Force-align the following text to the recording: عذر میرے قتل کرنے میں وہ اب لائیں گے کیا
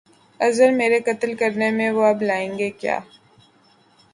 عذر 0.39 0.71
میرے 0.71 0.99
قتل 0.99 1.33
کرنے 1.35 1.69
میں 1.71 1.89
وہ 1.91 2.05
اب 2.05 2.21
لائیں 2.21 2.57
گے 2.59 2.69
کیا 2.71 2.99